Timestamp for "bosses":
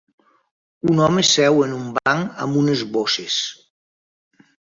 2.97-3.39